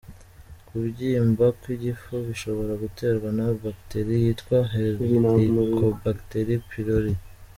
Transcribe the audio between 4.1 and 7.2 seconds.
yitwa Helicobacter pylori.